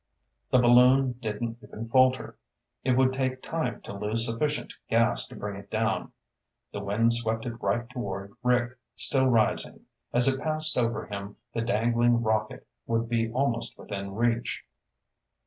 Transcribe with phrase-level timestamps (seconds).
[0.49, 2.35] The balloon didn't even falter.
[2.83, 6.11] It would take time to lose sufficient gas to bring it down.
[6.73, 9.81] The wind swept it right toward Rick, still rising.
[10.11, 14.63] As it passed over him, the dangling rocket would be almost within reach.